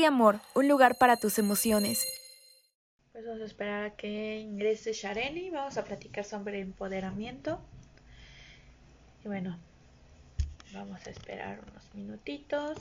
[0.00, 2.06] Poliamor, un lugar para tus emociones.
[3.12, 5.50] Pues vamos a esperar a que ingrese Shareni.
[5.50, 7.60] Vamos a platicar sobre empoderamiento.
[9.22, 9.58] Y bueno,
[10.72, 12.78] vamos a esperar unos minutitos.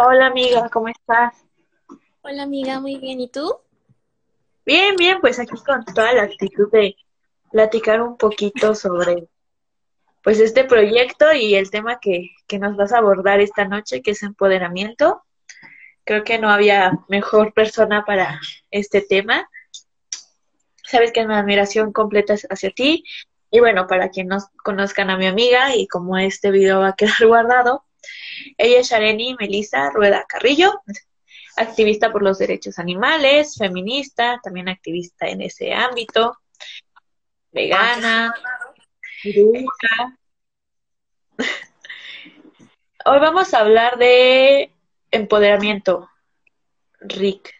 [0.00, 1.44] Hola amiga, ¿cómo estás?
[2.22, 3.18] Hola amiga, muy bien.
[3.18, 3.56] ¿Y tú?
[4.64, 6.94] Bien, bien, pues aquí con toda la actitud de
[7.50, 9.26] platicar un poquito sobre
[10.22, 14.12] pues este proyecto y el tema que, que nos vas a abordar esta noche, que
[14.12, 15.24] es empoderamiento.
[16.04, 18.40] Creo que no había mejor persona para
[18.70, 19.50] este tema.
[20.84, 23.02] Sabes que es una admiración completa hacia ti.
[23.50, 26.96] Y bueno, para quien no conozcan a mi amiga y como este video va a
[26.96, 27.82] quedar guardado,
[28.56, 30.82] ella es Shareni Melissa Rueda Carrillo,
[31.56, 36.38] activista por los derechos animales, feminista, también activista en ese ámbito,
[37.50, 38.34] vegana,
[43.04, 44.72] Hoy vamos a hablar de
[45.10, 46.08] empoderamiento,
[47.00, 47.52] Rick.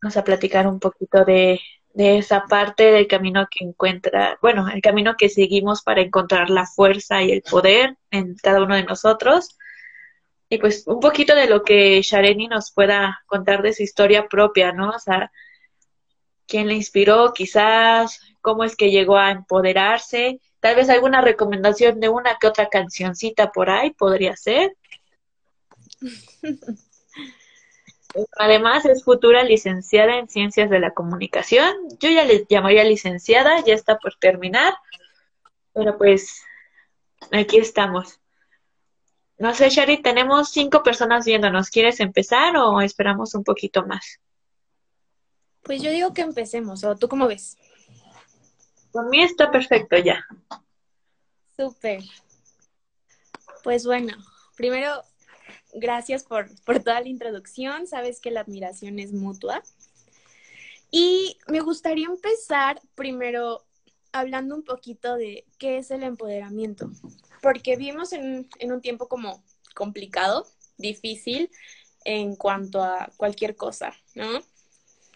[0.00, 1.60] Vamos a platicar un poquito de
[1.94, 6.66] de esa parte del camino que encuentra, bueno, el camino que seguimos para encontrar la
[6.66, 9.58] fuerza y el poder en cada uno de nosotros.
[10.48, 14.72] Y pues un poquito de lo que Shareni nos pueda contar de su historia propia,
[14.72, 14.90] ¿no?
[14.90, 15.30] O sea,
[16.46, 22.08] quién le inspiró, quizás, cómo es que llegó a empoderarse, tal vez alguna recomendación de
[22.08, 24.76] una que otra cancioncita por ahí podría ser.
[28.36, 31.74] Además, es futura licenciada en Ciencias de la Comunicación.
[31.98, 34.74] Yo ya le llamaría licenciada, ya está por terminar.
[35.72, 36.42] Pero pues,
[37.30, 38.20] aquí estamos.
[39.38, 41.70] No sé, Shari, tenemos cinco personas viéndonos.
[41.70, 44.20] ¿Quieres empezar o esperamos un poquito más?
[45.62, 47.56] Pues yo digo que empecemos, ¿o tú cómo ves?
[48.90, 50.24] Por mí está perfecto ya.
[51.56, 52.02] Súper.
[53.62, 54.16] Pues bueno,
[54.56, 55.02] primero
[55.72, 57.86] gracias por, toda la introducción.
[57.86, 59.62] Sabes que la admiración es mutua.
[60.90, 63.64] Y me gustaría empezar primero
[64.12, 66.90] hablando un poquito de qué es el empoderamiento,
[67.40, 69.42] porque vivimos en, en, un tiempo como
[69.74, 70.46] complicado,
[70.76, 71.50] difícil
[72.04, 74.42] en cuanto a cualquier cosa, ¿no?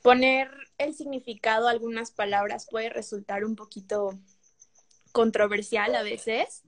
[0.03, 4.19] Poner el significado a algunas palabras puede resultar un poquito
[5.13, 6.63] controversial a veces,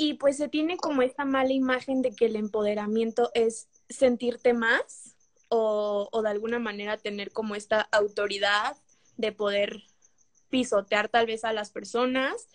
[0.00, 5.14] y pues se tiene como esta mala imagen de que el empoderamiento es sentirte más
[5.50, 8.78] o, o de alguna manera tener como esta autoridad
[9.18, 9.82] de poder
[10.48, 12.48] pisotear tal vez a las personas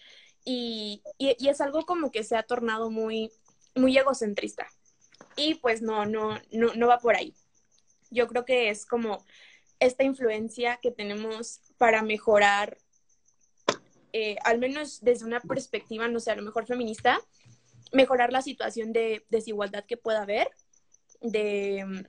[0.43, 3.31] y, y, y, es algo como que se ha tornado muy,
[3.75, 4.67] muy egocentrista.
[5.35, 7.35] Y pues no, no, no, no va por ahí.
[8.09, 9.23] Yo creo que es como
[9.79, 12.79] esta influencia que tenemos para mejorar,
[14.17, 17.19] eh, al menos desde una perspectiva, no sé, a lo mejor feminista,
[17.91, 20.47] mejorar la situación de desigualdad que pueda haber,
[21.19, 22.05] de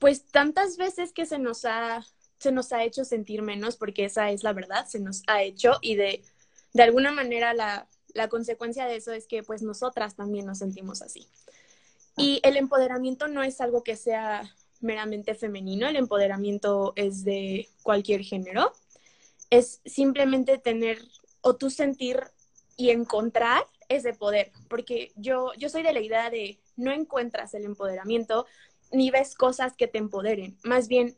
[0.00, 2.02] pues tantas veces que se nos ha
[2.38, 5.72] se nos ha hecho sentir menos, porque esa es la verdad, se nos ha hecho
[5.82, 6.22] y de,
[6.72, 11.02] de alguna manera la, la consecuencia de eso es que pues nosotras también nos sentimos
[11.02, 11.28] así.
[12.16, 18.22] Y el empoderamiento no es algo que sea meramente femenino, el empoderamiento es de cualquier
[18.22, 18.72] género,
[19.50, 20.98] es simplemente tener
[21.40, 22.22] o tú sentir
[22.76, 27.64] y encontrar ese poder, porque yo, yo soy de la idea de no encuentras el
[27.64, 28.46] empoderamiento
[28.92, 31.16] ni ves cosas que te empoderen, más bien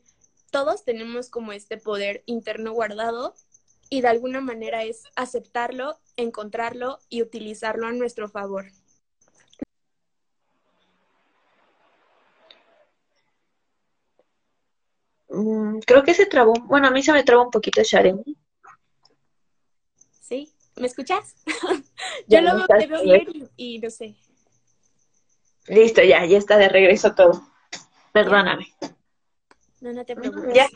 [0.51, 3.33] todos tenemos como este poder interno guardado
[3.89, 8.65] y de alguna manera es aceptarlo, encontrarlo y utilizarlo a nuestro favor.
[15.31, 18.23] Mm, creo que se trabó, bueno, a mí se me trabó un poquito Sharon.
[20.19, 20.51] ¿Sí?
[20.75, 21.35] ¿Me escuchas?
[22.27, 24.15] Yo lo veo bien y no sé.
[25.67, 27.41] Listo, ya, ya está de regreso todo.
[28.11, 28.73] Perdóname.
[29.79, 30.53] No, no te preocupes.
[30.53, 30.67] Ya.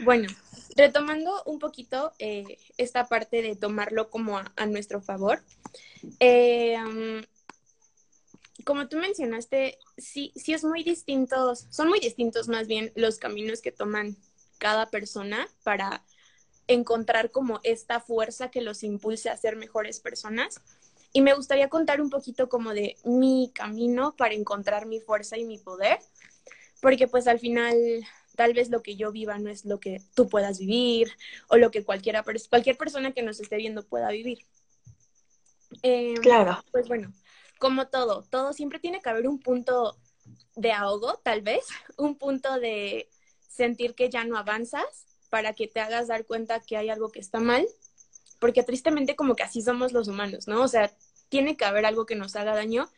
[0.00, 0.28] Bueno,
[0.76, 5.42] retomando un poquito eh, esta parte de tomarlo como a, nuestro favor.
[6.20, 6.76] Eh,
[8.66, 13.62] como tú mencionaste, sí, sí es muy distintos, son muy distintos más bien los caminos
[13.62, 14.16] que toman
[14.58, 16.02] cada persona para
[16.66, 20.60] encontrar como esta fuerza que los impulse a ser mejores personas.
[21.12, 25.44] Y me gustaría contar un poquito como de mi camino para encontrar mi fuerza y
[25.44, 26.00] mi poder,
[26.82, 27.76] porque pues al final
[28.34, 31.12] tal vez lo que yo viva no es lo que tú puedas vivir
[31.46, 34.40] o lo que cualquiera, cualquier persona que nos esté viendo pueda vivir.
[35.82, 36.64] Em, claro.
[36.72, 37.12] Pues bueno,
[37.58, 39.96] como todo, todo siempre tiene que haber un punto
[40.54, 41.66] de ahogo, tal vez,
[41.96, 43.08] un punto de
[43.48, 47.20] sentir que ya no avanzas para que te hagas dar cuenta que hay algo que
[47.20, 47.66] está mal,
[48.38, 50.62] porque tristemente como que así somos los humanos, ¿no?
[50.62, 50.92] O sea,
[51.28, 52.88] tiene que haber algo que nos haga daño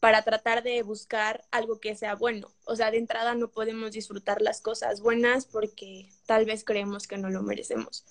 [0.00, 2.52] para tratar de buscar algo que sea bueno.
[2.64, 7.18] O sea, de entrada no podemos disfrutar las cosas buenas porque tal vez creemos que
[7.18, 8.04] no lo merecemos.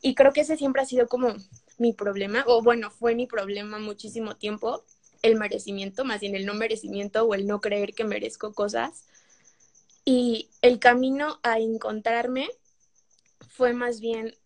[0.00, 1.34] Y creo que ese siempre ha sido como
[1.76, 4.84] mi problema, o bueno, fue mi problema muchísimo tiempo,
[5.24, 9.06] el merecimiento, más bien el no merecimiento o el no creer que merezco cosas.
[10.04, 12.46] Y el camino a encontrarme
[13.48, 14.36] fue más bien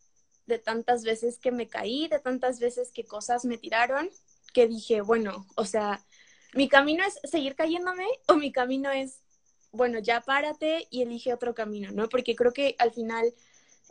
[0.47, 4.09] de tantas veces que me caí, de tantas veces que cosas me tiraron,
[4.55, 6.01] que dije, bueno, o sea,
[6.55, 9.25] mi camino es seguir cayéndome o mi camino es,
[9.73, 12.09] bueno, ya párate y elige otro camino, ¿no?
[12.09, 13.35] Porque creo que al final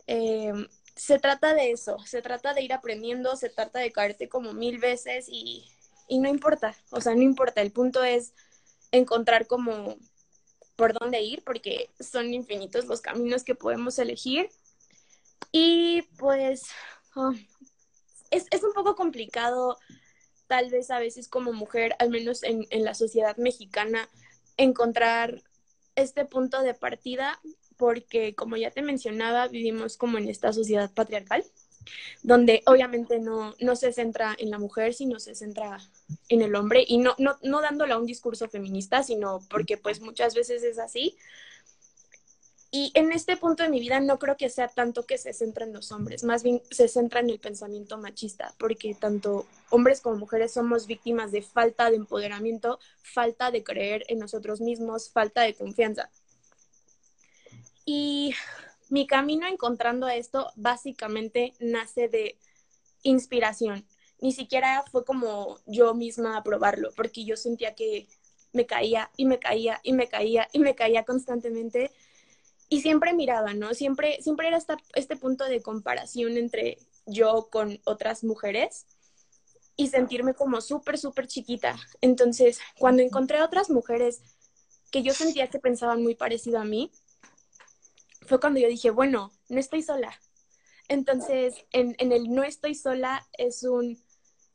[0.06, 0.54] eh,
[0.96, 4.78] se trata de eso, se trata de ir aprendiendo, se trata de caerte como mil
[4.78, 5.70] veces y
[6.08, 8.32] y no importa, o sea, no importa, el punto es
[8.90, 9.96] encontrar como
[10.76, 14.48] por dónde ir, porque son infinitos los caminos que podemos elegir.
[15.52, 16.68] Y pues
[17.14, 17.32] oh,
[18.30, 19.78] es, un poco complicado,
[20.46, 24.08] tal vez a veces como mujer, al menos en, en la sociedad mexicana,
[24.56, 25.42] encontrar
[25.94, 27.40] este punto de partida,
[27.76, 31.44] porque como ya te mencionaba, vivimos como en esta sociedad patriarcal
[32.22, 35.78] donde obviamente no, no se centra en la mujer, sino se centra
[36.28, 40.34] en el hombre y no, no, no dándole un discurso feminista, sino porque pues muchas
[40.34, 41.16] veces es así.
[42.70, 45.64] Y en este punto de mi vida no creo que sea tanto que se centra
[45.64, 50.16] en los hombres, más bien se centra en el pensamiento machista, porque tanto hombres como
[50.16, 55.54] mujeres somos víctimas de falta de empoderamiento, falta de creer en nosotros mismos, falta de
[55.54, 56.10] confianza.
[57.86, 58.34] Y
[58.90, 62.36] mi camino encontrando esto básicamente nace de
[63.02, 63.86] inspiración.
[64.20, 68.08] Ni siquiera fue como yo misma a probarlo, porque yo sentía que
[68.52, 71.92] me caía y me caía y me caía y me caía constantemente.
[72.68, 73.74] Y siempre miraba, ¿no?
[73.74, 74.58] Siempre, siempre era
[74.94, 78.86] este punto de comparación entre yo con otras mujeres
[79.76, 81.76] y sentirme como súper, súper chiquita.
[82.00, 84.22] Entonces, cuando encontré a otras mujeres
[84.90, 86.90] que yo sentía que pensaban muy parecido a mí,
[88.26, 90.12] fue cuando yo dije, bueno, no estoy sola.
[90.88, 93.98] Entonces, en, en el no estoy sola es un,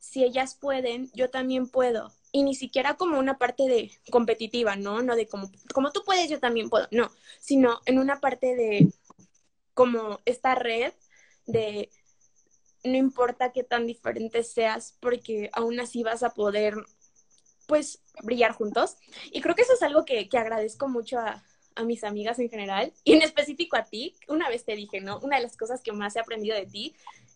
[0.04, 2.12] si ellas pueden, yo también puedo.
[2.32, 5.02] Y ni siquiera como una parte de competitiva, ¿no?
[5.02, 6.88] No de como, como tú puedes, yo también puedo.
[6.90, 7.10] No,
[7.40, 8.92] sino en una parte de
[9.74, 10.92] como esta red
[11.46, 11.90] de
[12.84, 16.74] no importa qué tan diferentes seas, porque aún así vas a poder,
[17.66, 18.96] pues, brillar juntos.
[19.32, 21.42] Y creo que eso es algo que, que agradezco mucho a,
[21.76, 25.18] a mis amigas en general y en específico a ti, una vez te dije, ¿no?
[25.20, 26.94] Una de las cosas que más he aprendido de ti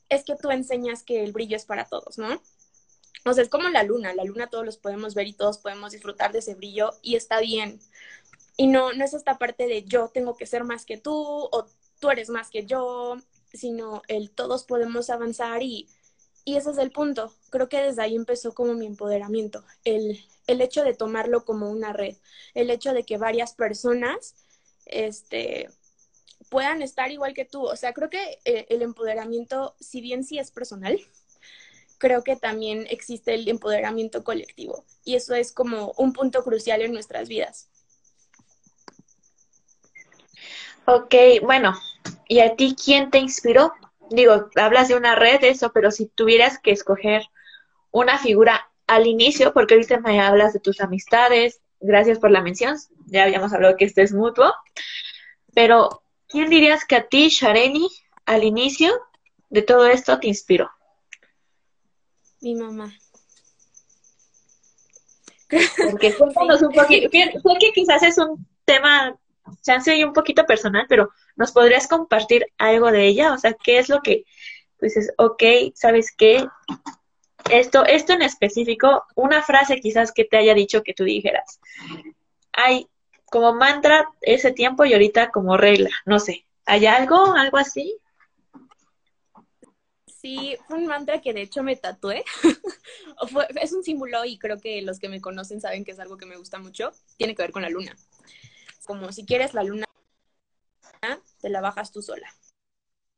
[0.09, 2.41] es que tú enseñas que el brillo es para todos, ¿no?
[3.25, 5.93] O sea, es como la luna, la luna todos los podemos ver y todos podemos
[5.93, 7.81] disfrutar de ese brillo y está bien.
[8.57, 11.67] Y no, no es esta parte de yo tengo que ser más que tú o
[12.01, 13.17] tú eres más que yo,
[13.53, 15.89] sino el todos podemos avanzar y,
[16.45, 17.33] y ese es el punto.
[17.51, 21.93] Creo que desde ahí empezó como mi empoderamiento, el, el hecho de tomarlo como una
[21.93, 22.17] red,
[22.55, 24.35] el hecho de que varias personas
[24.87, 25.69] este,
[26.51, 27.65] puedan estar igual que tú.
[27.67, 30.99] O sea, creo que eh, el empoderamiento, si bien sí es personal,
[31.99, 36.93] creo que también existe el empoderamiento colectivo y eso es como un punto crucial en
[36.93, 37.69] nuestras vidas.
[40.85, 41.75] Ok, bueno,
[42.29, 43.75] ¿y a ti quién te inspiró?
[44.11, 47.25] Digo, hablas de una red, eso, pero si tuvieras que escoger
[47.91, 52.77] una figura al inicio, porque ahorita me hablas de tus amistades, gracias por la mención,
[53.07, 54.55] ya habíamos hablado que este es mutuo,
[55.55, 57.89] pero ¿quién dirías que a ti, Shareni,
[58.25, 58.91] al inicio
[59.51, 60.71] de todo esto te inspiró?
[62.41, 62.93] Mi mamá.
[65.91, 69.17] Porque cuéntanos un poquito, sé que quizás es un tema
[69.63, 73.33] chance y un poquito personal, pero ¿nos podrías compartir algo de ella?
[73.33, 74.25] O sea, ¿qué es lo que
[74.81, 75.43] dices, ok,
[75.75, 76.47] ¿sabes qué?
[77.51, 81.61] Esto, esto en específico, una frase quizás que te haya dicho que tú dijeras.
[82.53, 82.89] Hay
[83.27, 86.45] como mantra ese tiempo y ahorita como regla, no sé.
[86.67, 87.99] ¿Hay algo, algo así?
[90.21, 92.25] Sí, fue un mantra que de hecho me tatué.
[93.63, 96.27] es un símbolo y creo que los que me conocen saben que es algo que
[96.27, 96.91] me gusta mucho.
[97.17, 97.97] Tiene que ver con la luna.
[98.85, 99.87] Como si quieres la luna,
[101.41, 102.35] te la bajas tú sola.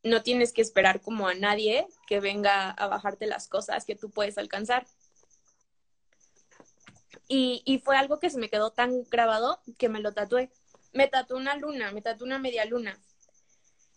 [0.02, 4.10] No tienes que esperar como a nadie que venga a bajarte las cosas que tú
[4.10, 4.86] puedes alcanzar.
[7.28, 10.50] Y, y fue algo que se me quedó tan grabado que me lo tatué.
[10.92, 13.00] Me tatué una luna, me tatué una media luna,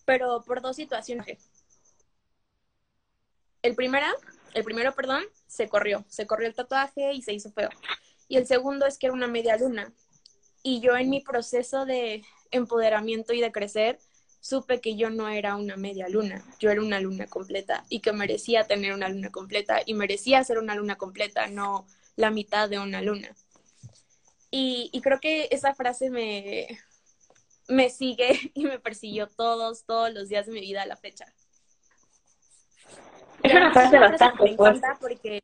[0.06, 1.53] pero por dos situaciones
[3.64, 4.14] el primera,
[4.54, 7.70] el primero, perdón, se corrió, se corrió el tatuaje y se hizo feo.
[8.28, 9.92] Y el segundo es que era una media luna.
[10.62, 14.00] Y yo en mi proceso de empoderamiento y de crecer,
[14.44, 18.12] supe que yo no era una media luna, yo era una luna completa y que
[18.12, 22.80] merecía tener una luna completa y merecía ser una luna completa, no la mitad de
[22.80, 23.34] una luna.
[24.52, 26.68] Y, creo que esa frase me,
[27.68, 31.34] me sigue y me persiguió todos, todos los días de mi vida a la fecha.
[33.44, 34.88] Es una frase bastante fuerte.
[35.00, 35.44] Porque...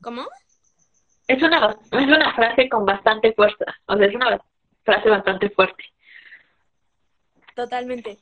[0.00, 0.26] ¿Cómo?
[1.26, 3.64] Es una, es una frase con bastante fuerza.
[3.86, 4.40] O sea, es una
[4.84, 5.84] frase bastante fuerte.
[7.56, 8.18] Totalmente,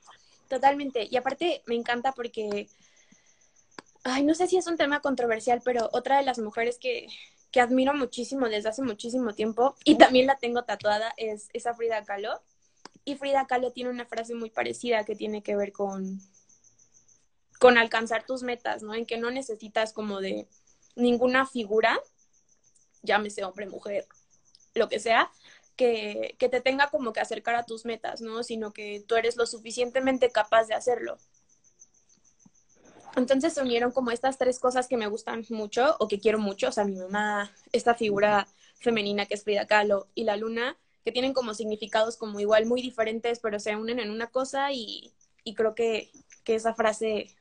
[0.48, 1.08] totalmente.
[1.10, 2.68] Y aparte me encanta porque,
[4.04, 7.06] ay, no sé si es un tema controversial, pero otra de las mujeres que,
[7.50, 12.04] que admiro muchísimo desde hace muchísimo tiempo y también la tengo tatuada es esa Frida
[12.04, 12.40] Kahlo.
[13.04, 16.20] Y Frida Kahlo tiene una frase muy parecida que tiene que ver con,
[17.62, 18.92] con alcanzar tus metas, ¿no?
[18.92, 20.48] En que no necesitas como de
[20.96, 21.96] ninguna figura,
[23.02, 24.04] llámese hombre, mujer,
[24.74, 25.30] lo que sea,
[25.76, 28.42] que, que, te tenga como que acercar a tus metas, ¿no?
[28.42, 31.18] Sino que tú eres lo suficientemente capaz de hacerlo.
[33.14, 36.66] Entonces se unieron como estas tres cosas que me gustan mucho o que quiero mucho,
[36.70, 38.48] o sea, mi mamá, esta figura
[38.80, 42.82] femenina que es Frida Kahlo y la luna, que tienen como significados como igual muy
[42.82, 45.14] diferentes, pero se unen en una cosa y,
[45.44, 46.10] y creo que,
[46.42, 47.36] que esa frase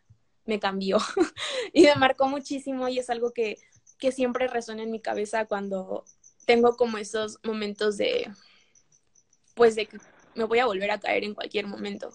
[0.45, 0.97] me cambió
[1.73, 3.57] y me marcó muchísimo y es algo que,
[3.99, 6.03] que siempre resuena en mi cabeza cuando
[6.45, 8.29] tengo como esos momentos de,
[9.55, 9.97] pues de que
[10.35, 12.09] me voy a volver a caer en cualquier momento.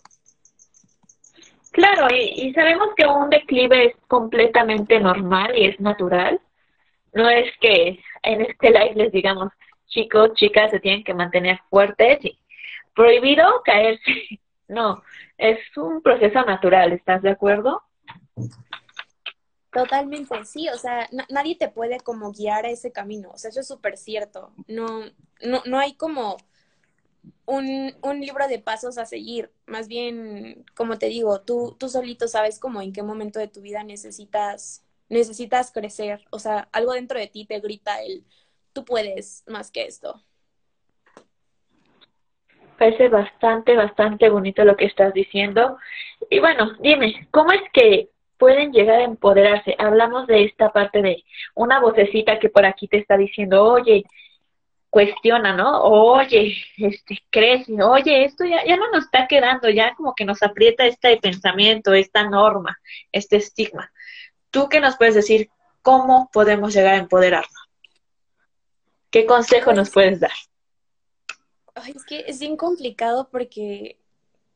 [1.73, 6.41] Claro, y, y sabemos que un declive es completamente normal y es natural.
[7.13, 9.53] No es que en este live les digamos,
[9.87, 12.39] chicos, chicas, se tienen que mantener fuertes y
[12.95, 14.03] prohibido caerse.
[14.69, 15.01] No,
[15.39, 17.85] es un proceso natural, ¿estás de acuerdo?
[19.77, 23.61] Totalmente, sí, o sea, nadie te puede como guiar a ese camino, o sea, eso
[23.61, 25.03] es súper cierto, no,
[25.43, 26.39] no, no hay como
[27.45, 32.27] un, un, libro de pasos a seguir, más bien, como te digo, tú, tú solito
[32.27, 37.19] sabes como en qué momento de tu vida necesitas, necesitas crecer, o sea, algo dentro
[37.19, 38.25] de ti te grita el,
[38.73, 40.23] tú puedes más que esto.
[42.79, 45.79] Parece bastante, bastante bonito lo que estás diciendo.
[46.29, 49.75] Y bueno, dime, ¿cómo es que pueden llegar a empoderarse.
[49.79, 51.25] Hablamos de esta parte de
[51.55, 54.05] una vocecita que por aquí te está diciendo, oye,
[54.91, 55.83] cuestiona, ¿no?
[55.83, 60.43] Oye, este, crece, oye, esto ya, ya no nos está quedando, ya como que nos
[60.43, 62.79] aprieta este pensamiento, esta norma,
[63.13, 63.93] este estigma.
[64.51, 65.51] ¿Tú qué nos puedes decir?
[65.83, 67.69] ¿Cómo podemos llegar a empoderarnos?
[69.11, 70.33] ¿Qué consejo nos puedes dar?
[71.75, 73.99] Ay, es que es bien complicado porque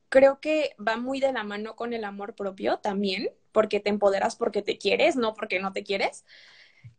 [0.09, 4.37] creo que va muy de la mano con el amor propio también, porque te empoderas
[4.37, 6.25] porque te quieres, no porque no te quieres.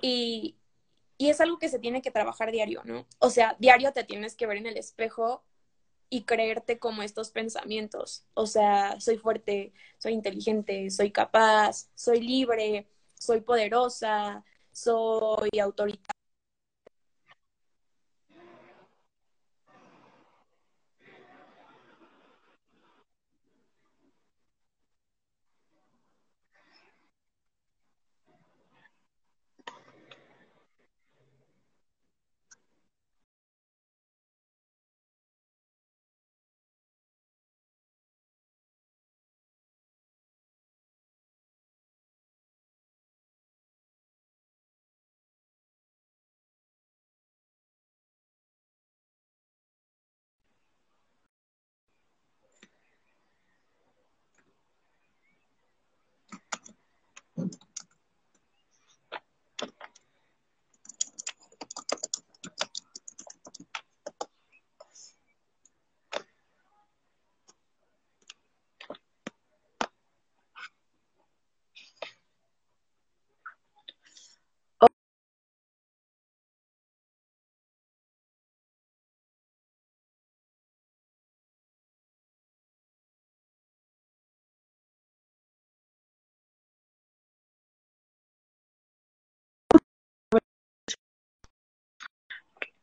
[0.01, 0.57] Y,
[1.17, 3.07] y es algo que se tiene que trabajar diario, ¿no?
[3.19, 5.43] O sea, diario te tienes que ver en el espejo
[6.09, 8.25] y creerte como estos pensamientos.
[8.33, 16.20] O sea, soy fuerte, soy inteligente, soy capaz, soy libre, soy poderosa, soy autoritaria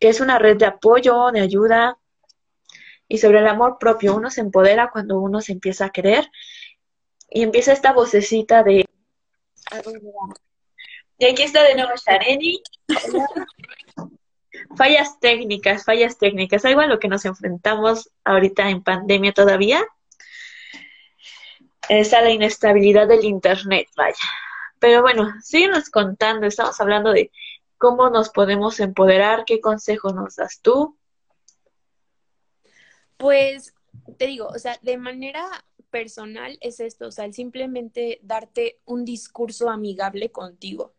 [0.00, 1.98] es una red de apoyo, de ayuda,
[3.08, 4.14] y sobre el amor propio.
[4.14, 6.30] Uno se empodera cuando uno se empieza a querer
[7.30, 8.84] y empieza esta vocecita de...
[11.18, 12.62] Y aquí está de nuevo Shareni.
[14.76, 19.84] fallas técnicas, fallas técnicas, algo a lo que nos enfrentamos ahorita en pandemia todavía.
[21.88, 24.16] Es a la inestabilidad del Internet, vaya.
[24.78, 27.30] Pero bueno, síguenos contando, estamos hablando de
[27.78, 30.98] cómo nos podemos empoderar, qué consejo nos das tú.
[33.16, 33.74] Pues
[34.18, 35.44] te digo, o sea, de manera
[35.90, 40.94] personal es esto, o sea, el simplemente darte un discurso amigable contigo.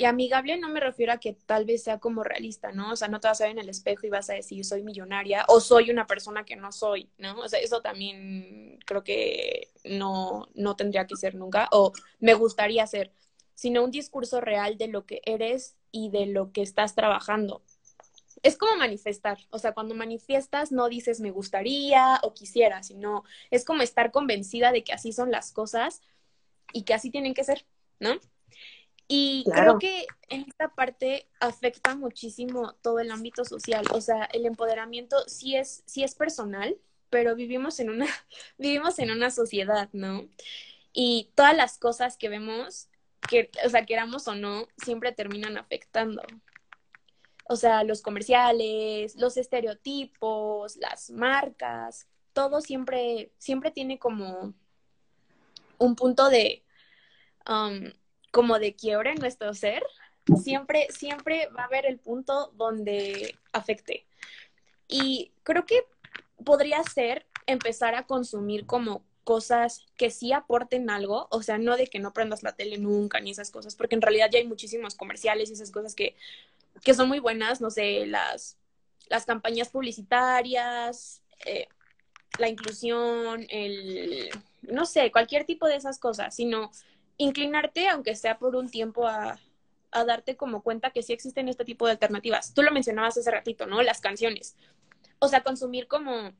[0.00, 2.92] Y amigable no me refiero a que tal vez sea como realista, ¿no?
[2.92, 4.84] O sea, no te vas a ver en el espejo y vas a decir soy
[4.84, 7.36] millonaria o soy una persona que no soy, ¿no?
[7.40, 12.86] O sea, eso también creo que no, no tendría que ser nunca o me gustaría
[12.86, 13.12] ser,
[13.58, 17.60] sino un discurso real de lo que eres y de lo que estás trabajando.
[18.44, 23.64] Es como manifestar, o sea, cuando manifiestas no dices me gustaría o quisiera, sino es
[23.64, 26.02] como estar convencida de que así son las cosas
[26.72, 27.66] y que así tienen que ser,
[27.98, 28.20] ¿no?
[29.08, 33.84] Y creo que en esta parte afecta muchísimo todo el ámbito social.
[33.92, 36.78] O sea, el empoderamiento sí es, sí es personal,
[37.10, 38.06] pero vivimos en una,
[38.56, 40.28] vivimos en una sociedad, ¿no?
[40.92, 42.88] Y todas las cosas que vemos,
[43.28, 46.22] que, o sea, queramos o no, siempre terminan afectando.
[47.48, 54.54] O sea, los comerciales, los estereotipos, las marcas, todo siempre, siempre tiene como
[55.78, 56.62] un punto de,
[57.48, 57.90] um,
[58.30, 59.82] como de quiebre en nuestro ser,
[60.42, 64.06] siempre, siempre va a haber el punto donde afecte.
[64.86, 65.82] Y creo que
[66.44, 71.86] podría ser empezar a consumir como cosas que sí aporten algo, o sea, no de
[71.86, 74.94] que no prendas la tele nunca ni esas cosas, porque en realidad ya hay muchísimos
[74.94, 76.16] comerciales y esas cosas que,
[76.82, 78.56] que son muy buenas, no sé, las,
[79.10, 81.68] las campañas publicitarias, eh,
[82.38, 84.30] la inclusión, el,
[84.62, 86.70] no sé, cualquier tipo de esas cosas, sino
[87.18, 89.38] inclinarte, aunque sea por un tiempo, a,
[89.90, 92.54] a darte como cuenta que sí existen este tipo de alternativas.
[92.54, 93.82] Tú lo mencionabas hace ratito, ¿no?
[93.82, 94.56] Las canciones.
[95.18, 96.32] O sea, consumir como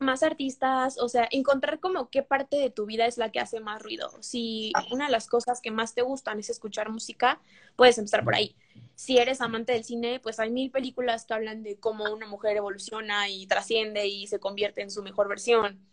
[0.00, 3.60] más artistas, o sea, encontrar como qué parte de tu vida es la que hace
[3.60, 4.10] más ruido.
[4.20, 7.40] Si una de las cosas que más te gustan es escuchar música,
[7.76, 8.56] puedes empezar por ahí.
[8.94, 12.56] Si eres amante del cine, pues hay mil películas que hablan de cómo una mujer
[12.56, 15.86] evoluciona y trasciende y se convierte en su mejor versión.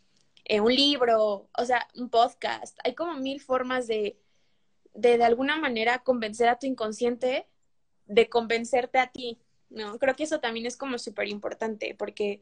[0.45, 2.79] Eh, un libro, o sea, un podcast.
[2.83, 4.17] Hay como mil formas de,
[4.93, 7.47] de, de alguna manera, convencer a tu inconsciente
[8.05, 9.39] de convencerte a ti,
[9.69, 9.99] ¿no?
[9.99, 12.41] Creo que eso también es como súper importante, porque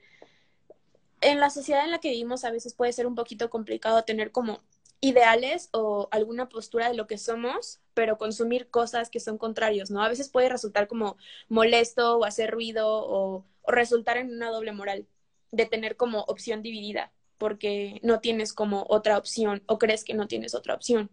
[1.25, 4.31] en la sociedad en la que vivimos a veces puede ser un poquito complicado tener
[4.31, 4.61] como
[5.01, 10.03] ideales o alguna postura de lo que somos, pero consumir cosas que son contrarios, ¿no?
[10.03, 11.17] A veces puede resultar como
[11.49, 15.07] molesto o hacer ruido o, resultar en una doble moral
[15.51, 20.27] de tener como opción dividida porque no tienes como otra opción o crees que no
[20.27, 21.09] tienes otra opción.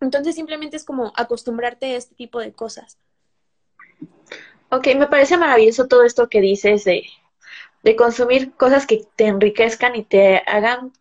[0.00, 2.98] Entonces simplemente es como acostumbrarte a este tipo de cosas.
[4.70, 7.04] Ok, me parece maravilloso todo esto que dices de,
[7.82, 10.92] de consumir cosas que te enriquezcan y te hagan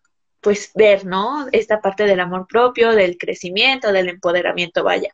[0.42, 1.48] pues ver, ¿no?
[1.52, 5.10] Esta parte del amor propio, del crecimiento, del empoderamiento, vaya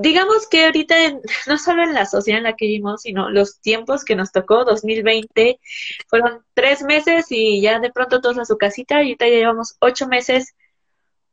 [0.00, 0.94] digamos que ahorita,
[1.46, 4.64] no solo en la sociedad en la que vivimos, sino los tiempos que nos tocó,
[4.64, 5.60] 2020,
[6.08, 10.08] fueron tres meses y ya de pronto todos a su casita, ahorita ya llevamos ocho
[10.08, 10.54] meses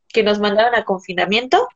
[0.09, 1.67] que nos mandaron a confinamiento.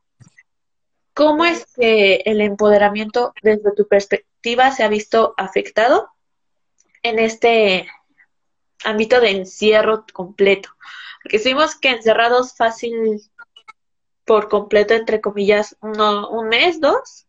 [1.14, 6.10] ¿Cómo es que el empoderamiento desde tu perspectiva se ha visto afectado
[7.04, 7.88] en este
[8.84, 10.70] ámbito de encierro completo?
[11.22, 13.22] Porque estuvimos que encerrados fácil
[14.26, 17.28] por completo, entre comillas, uno, un mes, dos.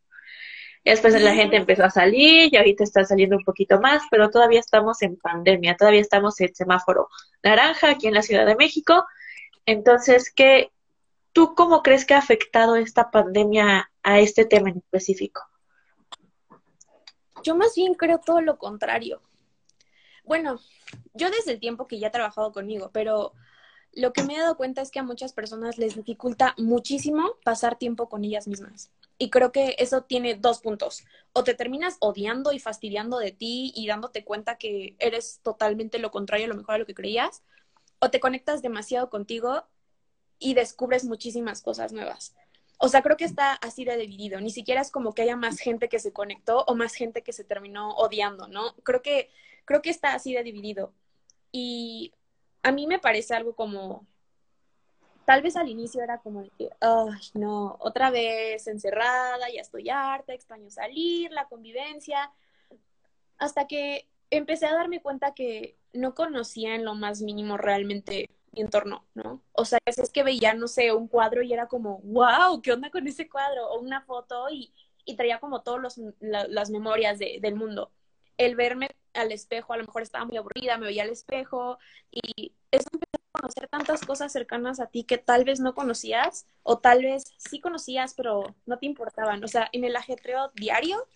[0.84, 4.30] Y después la gente empezó a salir y ahorita está saliendo un poquito más, pero
[4.30, 7.08] todavía estamos en pandemia, todavía estamos en semáforo
[7.42, 9.04] naranja aquí en la Ciudad de México.
[9.64, 10.72] Entonces, ¿qué,
[11.32, 15.42] ¿tú cómo crees que ha afectado esta pandemia a este tema en específico?
[17.44, 19.20] Yo más bien creo todo lo contrario.
[20.24, 20.60] Bueno,
[21.14, 23.32] yo desde el tiempo que ya he trabajado conmigo, pero
[23.92, 27.76] lo que me he dado cuenta es que a muchas personas les dificulta muchísimo pasar
[27.76, 28.90] tiempo con ellas mismas.
[29.18, 31.04] Y creo que eso tiene dos puntos.
[31.32, 36.10] O te terminas odiando y fastidiando de ti y dándote cuenta que eres totalmente lo
[36.10, 37.42] contrario a lo mejor a lo que creías.
[38.00, 39.64] O te conectas demasiado contigo
[40.38, 42.34] y descubres muchísimas cosas nuevas.
[42.78, 44.40] O sea, creo que está así de dividido.
[44.40, 47.32] Ni siquiera es como que haya más gente que se conectó o más gente que
[47.32, 48.74] se terminó odiando, ¿no?
[48.82, 49.30] Creo que,
[49.64, 50.92] creo que está así de dividido.
[51.50, 52.12] Y
[52.62, 54.06] a mí me parece algo como,
[55.24, 56.42] tal vez al inicio era como
[56.80, 62.32] ay, no, otra vez encerrada, ya estoy harta, extraño salir, la convivencia,
[63.38, 68.62] hasta que empecé a darme cuenta que no conocía en lo más mínimo realmente mi
[68.62, 69.42] entorno, ¿no?
[69.52, 72.90] O sea, es que veía, no sé, un cuadro y era como, wow, ¿qué onda
[72.90, 73.70] con ese cuadro?
[73.70, 74.72] O una foto y,
[75.04, 77.90] y traía como todas las memorias de, del mundo.
[78.36, 81.78] El verme al espejo, a lo mejor estaba muy aburrida, me veía al espejo
[82.10, 86.46] y eso empecé a conocer tantas cosas cercanas a ti que tal vez no conocías
[86.62, 89.42] o tal vez sí conocías, pero no te importaban.
[89.44, 91.06] O sea, en el ajetreo diario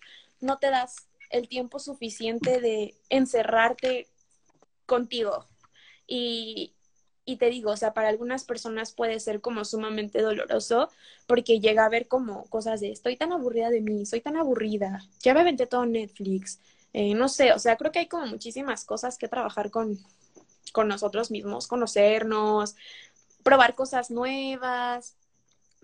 [0.40, 4.08] no te das el tiempo suficiente de encerrarte
[4.86, 5.46] contigo.
[6.06, 6.74] Y,
[7.24, 10.88] y te digo, o sea, para algunas personas puede ser como sumamente doloroso
[11.26, 15.02] porque llega a ver como cosas de estoy tan aburrida de mí, soy tan aburrida,
[15.20, 16.60] ya me aventé todo Netflix,
[16.96, 19.98] eh, no sé, o sea, creo que hay como muchísimas cosas que trabajar con,
[20.72, 22.74] con nosotros mismos, conocernos,
[23.42, 25.14] probar cosas nuevas.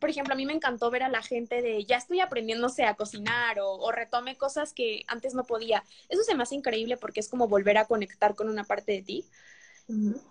[0.01, 2.95] Por ejemplo, a mí me encantó ver a la gente de ya estoy aprendiéndose a
[2.95, 5.85] cocinar o, o retome cosas que antes no podía.
[6.09, 9.03] Eso se me hace increíble porque es como volver a conectar con una parte de
[9.03, 9.27] ti.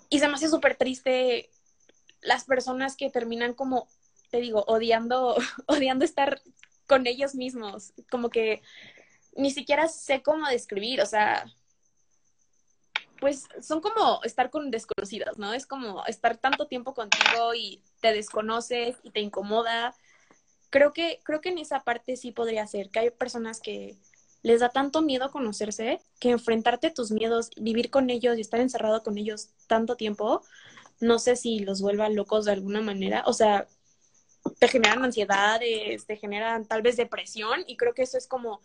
[0.09, 1.51] Y se me hace súper triste
[2.21, 3.87] las personas que terminan como,
[4.31, 5.35] te digo, odiando,
[5.67, 6.41] odiando estar
[6.87, 8.63] con ellos mismos, como que
[9.33, 11.45] ni siquiera sé cómo describir, o sea,
[13.19, 15.53] pues son como estar con desconocidos, ¿no?
[15.53, 19.95] Es como estar tanto tiempo contigo y te desconoces y te incomoda.
[20.71, 23.95] Creo que, creo que en esa parte sí podría ser, que hay personas que
[24.41, 28.59] les da tanto miedo conocerse que enfrentarte a tus miedos, vivir con ellos y estar
[28.59, 30.41] encerrado con ellos tanto tiempo,
[30.99, 33.23] no sé si los vuelva locos de alguna manera.
[33.27, 33.67] O sea,
[34.57, 38.61] te generan ansiedades, te generan tal vez depresión y creo que eso es como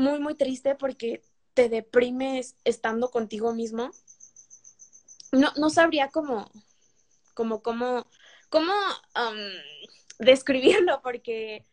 [0.00, 1.22] muy, muy triste porque
[1.54, 3.90] te deprimes estando contigo mismo.
[5.30, 6.50] No, no sabría cómo,
[7.34, 8.06] cómo, cómo,
[8.48, 8.72] cómo
[10.18, 11.66] describirlo porque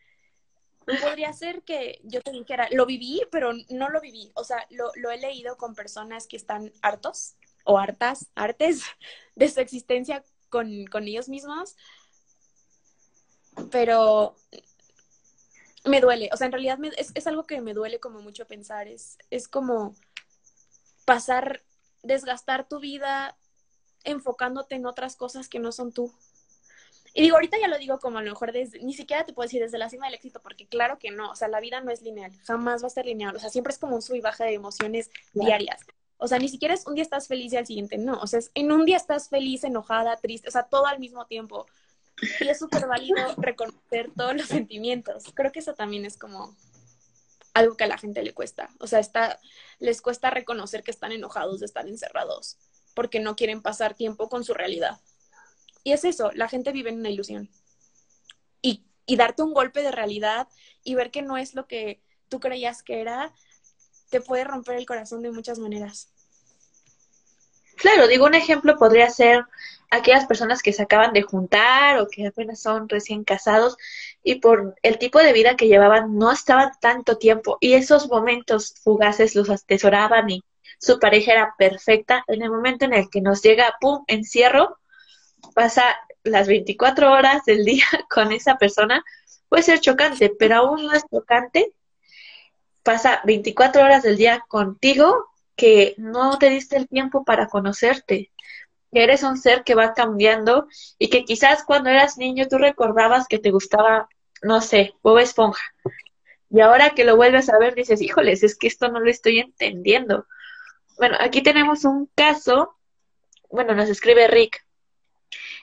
[0.85, 4.31] podría ser que yo te dijera, lo viví, pero no lo viví.
[4.35, 8.83] O sea, lo, lo he leído con personas que están hartos o hartas, artes
[9.35, 11.75] de su existencia con, con ellos mismos.
[13.71, 14.35] Pero
[15.85, 18.87] me duele, o sea, en realidad es, es, algo que me duele como mucho pensar,
[18.87, 19.95] es, es como
[21.05, 21.63] pasar,
[22.03, 23.37] desgastar tu vida
[24.03, 26.13] enfocándote en otras cosas que no son tú.
[27.13, 29.47] Y digo, ahorita ya lo digo como a lo mejor desde, ni siquiera te puedo
[29.47, 31.91] decir desde la cima del éxito, porque claro que no, o sea, la vida no
[31.91, 34.21] es lineal, jamás va a ser lineal, o sea, siempre es como un sub y
[34.21, 35.81] baja de emociones diarias.
[36.17, 38.39] O sea, ni siquiera es un día estás feliz y al siguiente no, o sea,
[38.39, 41.65] es, en un día estás feliz, enojada, triste, o sea, todo al mismo tiempo.
[42.39, 45.25] Y es súper válido reconocer todos los sentimientos.
[45.33, 46.55] Creo que eso también es como
[47.53, 48.69] algo que a la gente le cuesta.
[48.79, 49.39] O sea, está,
[49.79, 52.57] les cuesta reconocer que están enojados de estar encerrados
[52.93, 54.99] porque no quieren pasar tiempo con su realidad.
[55.83, 57.49] Y es eso, la gente vive en una ilusión.
[58.61, 60.47] Y, y darte un golpe de realidad
[60.83, 63.33] y ver que no es lo que tú creías que era,
[64.09, 66.09] te puede romper el corazón de muchas maneras.
[67.75, 69.45] Claro, digo, un ejemplo podría ser
[69.89, 73.77] aquellas personas que se acaban de juntar o que apenas son recién casados
[74.23, 78.75] y por el tipo de vida que llevaban no estaban tanto tiempo y esos momentos
[78.83, 80.43] fugaces los atesoraban y
[80.79, 82.23] su pareja era perfecta.
[82.27, 84.77] En el momento en el que nos llega, ¡pum!, encierro,
[85.55, 85.83] pasa
[86.23, 89.03] las 24 horas del día con esa persona,
[89.49, 91.73] puede ser chocante, pero aún no es chocante.
[92.83, 98.31] Pasa 24 horas del día contigo que no te diste el tiempo para conocerte,
[99.03, 103.39] eres un ser que va cambiando y que quizás cuando eras niño tú recordabas que
[103.39, 104.07] te gustaba,
[104.41, 105.63] no sé, Bob Esponja.
[106.49, 109.39] Y ahora que lo vuelves a ver dices, híjoles, es que esto no lo estoy
[109.39, 110.25] entendiendo.
[110.97, 112.75] Bueno, aquí tenemos un caso,
[113.49, 114.65] bueno, nos escribe Rick,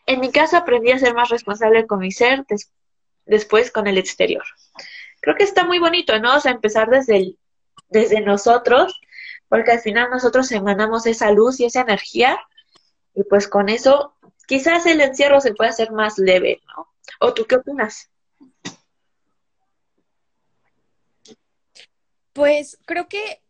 [0.06, 2.44] en mi caso aprendí a ser más responsable con mi ser,
[3.24, 4.44] después con el exterior.
[5.20, 6.36] Creo que está muy bonito, ¿no?
[6.36, 7.36] O sea, empezar desde,
[7.88, 9.00] desde nosotros,
[9.48, 12.38] porque al final nosotros emanamos esa luz y esa energía,
[13.14, 14.14] y pues con eso
[14.46, 16.88] quizás el encierro se pueda hacer más leve, ¿no?
[17.20, 18.10] ¿O tú qué opinas?
[22.32, 23.40] Pues creo que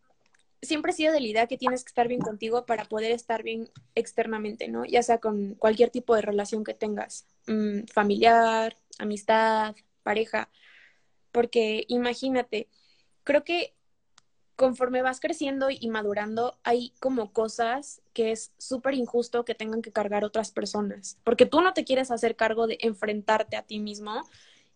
[0.65, 3.43] siempre he sido de la idea que tienes que estar bien contigo para poder estar
[3.43, 4.85] bien externamente, ¿no?
[4.85, 10.51] Ya sea con cualquier tipo de relación que tengas, mm, familiar, amistad, pareja,
[11.33, 12.69] porque imagínate,
[13.25, 13.75] creo que
[14.57, 19.93] conforme vas creciendo y madurando, hay como cosas que es súper injusto que tengan que
[19.93, 24.23] cargar otras personas, porque tú no te quieres hacer cargo de enfrentarte a ti mismo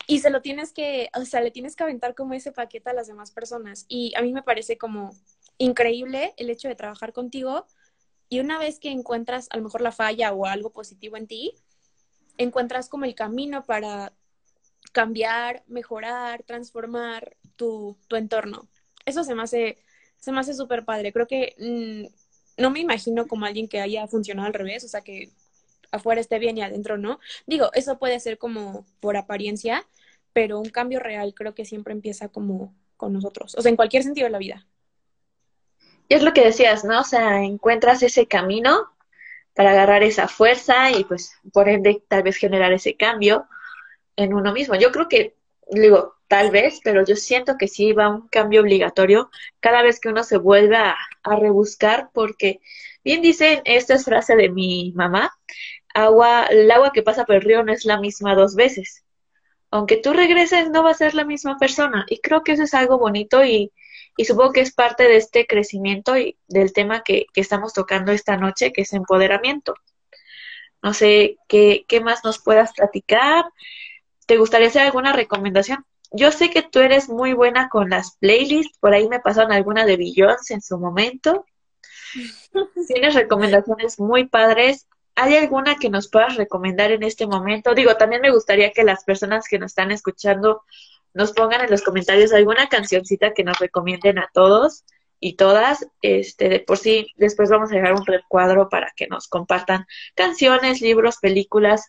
[0.07, 2.95] y se lo tienes que, o sea, le tienes que aventar como ese paquete a
[2.95, 3.85] las demás personas.
[3.88, 5.11] Y a mí me parece como
[5.59, 7.67] increíble el hecho de trabajar contigo
[8.29, 11.53] y una vez que encuentras a lo mejor la falla o algo positivo en ti,
[12.37, 14.12] encuentras como el camino para
[14.93, 18.69] cambiar, mejorar, transformar tu, tu entorno.
[19.09, 19.79] Eso se me hace
[20.18, 21.12] Se me hace súper padre.
[21.12, 25.01] Creo que mm, no me imagino como alguien que haya funcionado al revés, o sea,
[25.03, 25.31] que
[25.92, 27.21] afuera esté bien y adentro no.
[27.47, 29.87] Digo, eso puede ser como por apariencia,
[30.33, 34.03] pero un cambio real creo que siempre empieza como con nosotros, o sea, en cualquier
[34.03, 34.66] sentido de la vida.
[36.09, 37.01] Y es lo que decías, ¿no?
[37.01, 38.88] O sea, encuentras ese camino
[39.55, 43.47] para agarrar esa fuerza y pues por ende tal vez generar ese cambio
[44.16, 44.75] en uno mismo.
[44.75, 45.37] Yo creo que,
[45.71, 50.11] digo, tal vez, pero yo siento que sí va un cambio obligatorio cada vez que
[50.11, 52.61] uno se vuelve a, a rebuscar porque
[53.05, 55.33] bien dicen, esta es frase de mi mamá,
[55.95, 59.05] agua, el agua que pasa por el río no es la misma dos veces.
[59.71, 62.07] Aunque tú regreses, no va a ser la misma persona.
[62.09, 63.73] Y creo que eso es algo bonito y,
[64.17, 68.12] y supongo que es parte de este crecimiento y del tema que, que estamos tocando
[68.12, 69.75] esta noche, que es empoderamiento.
[70.83, 73.45] No sé qué, qué más nos puedas platicar.
[74.27, 75.85] ¿Te gustaría hacer alguna recomendación?
[76.11, 79.85] Yo sé que tú eres muy buena con las playlists, por ahí me pasaron alguna
[79.85, 81.44] de Billions en su momento.
[82.88, 84.88] Tienes recomendaciones muy padres
[85.21, 87.75] ¿Hay alguna que nos puedas recomendar en este momento?
[87.75, 90.62] Digo, también me gustaría que las personas que nos están escuchando
[91.12, 94.85] nos pongan en los comentarios alguna cancioncita que nos recomienden a todos
[95.18, 95.88] y todas.
[96.03, 100.81] Este, de por sí, después vamos a dejar un recuadro para que nos compartan canciones,
[100.81, 101.87] libros, películas,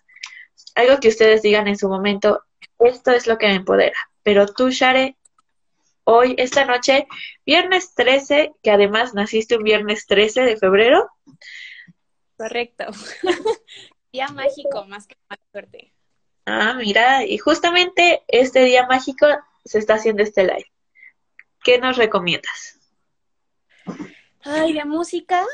[0.73, 2.41] algo que ustedes digan en su momento.
[2.79, 3.97] Esto es lo que me empodera.
[4.23, 5.15] Pero tú, Share,
[6.03, 7.07] hoy, esta noche,
[7.45, 11.09] viernes 13, que además naciste un viernes 13 de febrero,
[12.39, 12.85] Correcto.
[14.13, 15.93] día mágico, más que más suerte.
[16.45, 19.27] Ah, mira, y justamente este día mágico
[19.65, 20.71] se está haciendo este live.
[21.61, 22.79] ¿Qué nos recomiendas?
[24.41, 25.45] Ay, de música,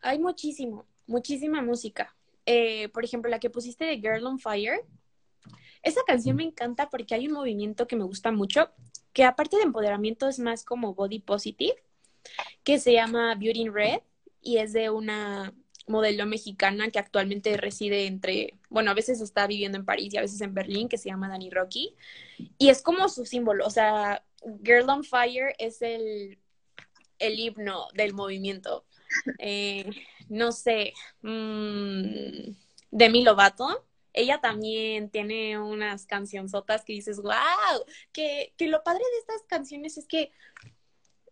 [0.00, 2.14] hay muchísimo, muchísima música.
[2.46, 4.84] Eh, por ejemplo, la que pusiste de Girl on Fire.
[5.82, 8.70] Esa canción me encanta porque hay un movimiento que me gusta mucho,
[9.12, 11.74] que aparte de empoderamiento es más como body positive,
[12.64, 14.00] que se llama Beauty in Red
[14.40, 15.52] y es de una
[15.86, 20.22] modelo mexicana que actualmente reside entre, bueno, a veces está viviendo en París y a
[20.22, 21.94] veces en Berlín, que se llama Dani Rocky.
[22.58, 24.24] Y es como su símbolo, o sea,
[24.64, 26.38] Girl on Fire es el,
[27.18, 28.84] el himno del movimiento.
[29.38, 29.90] Eh,
[30.28, 32.54] no sé, mmm,
[32.90, 37.32] Demi Lovato, ella también tiene unas cancionzotas que dices, wow,
[38.12, 40.32] que, que lo padre de estas canciones es que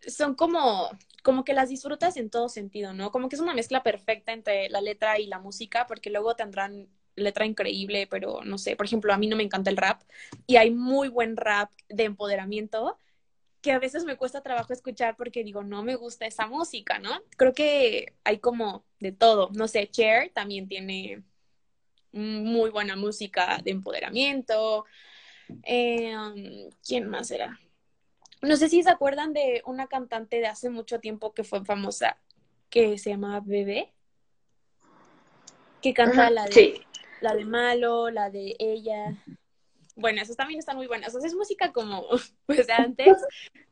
[0.06, 0.90] son como,
[1.22, 3.10] como que las disfrutas en todo sentido, ¿no?
[3.10, 6.88] Como que es una mezcla perfecta entre la letra y la música, porque luego tendrán
[7.16, 10.02] letra increíble, pero no sé, por ejemplo, a mí no me encanta el rap
[10.46, 12.96] y hay muy buen rap de empoderamiento
[13.60, 17.10] que a veces me cuesta trabajo escuchar porque digo, no me gusta esa música, ¿no?
[17.36, 21.22] Creo que hay como de todo, no sé, Cher también tiene
[22.12, 24.85] muy buena música de empoderamiento.
[25.62, 27.59] Eh, um, ¿Quién más era?
[28.42, 32.18] No sé si se acuerdan de una cantante de hace mucho tiempo que fue famosa,
[32.70, 33.92] que se llama Bebé,
[35.83, 36.81] que canta la de
[37.20, 39.16] la de Malo, la de ella.
[39.94, 41.14] Bueno, esas también están muy buenas.
[41.14, 42.07] O sea, es música como
[42.46, 43.16] pues de antes,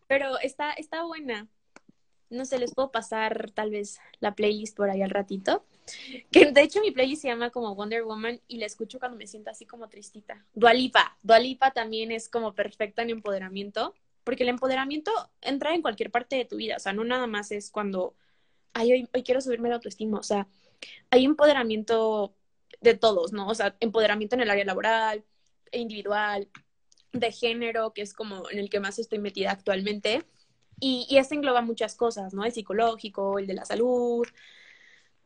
[0.07, 1.49] pero está, está buena.
[2.31, 5.65] No sé, les puedo pasar tal vez la playlist por ahí al ratito.
[6.31, 9.27] Que de hecho mi playlist se llama como Wonder Woman y la escucho cuando me
[9.27, 10.45] siento así como tristita.
[10.55, 11.19] Dualipa.
[11.23, 13.95] Dualipa también es como perfecta en empoderamiento
[14.29, 17.51] porque el empoderamiento entra en cualquier parte de tu vida, o sea, no nada más
[17.51, 18.15] es cuando,
[18.75, 20.47] ay, hoy, quiero subirme la autoestima, o sea,
[21.09, 22.35] hay empoderamiento
[22.83, 23.49] de todos, ¿no?
[23.49, 25.25] O sea, empoderamiento en el área laboral,
[25.73, 26.47] individual,
[27.15, 30.27] de género, que es como en el que más estoy metida actualmente.
[30.79, 32.45] Y, y este engloba muchas cosas, ¿no?
[32.45, 34.29] El psicológico, el de la salud,